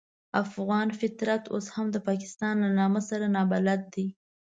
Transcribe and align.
افغان 0.43 0.87
فطرت 0.99 1.43
اوس 1.53 1.67
هم 1.75 1.87
د 1.91 1.97
پاکستان 2.07 2.53
له 2.63 2.69
نامه 2.79 3.01
سره 3.09 3.25
نابلده 3.35 3.85
دی. 3.93 4.07